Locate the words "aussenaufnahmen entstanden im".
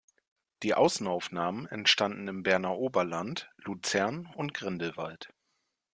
0.73-2.41